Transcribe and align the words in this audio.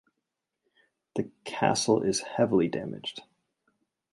The 1.13 1.29
castle 1.45 2.01
is 2.01 2.21
heavily 2.21 2.67
damaged. 2.67 3.21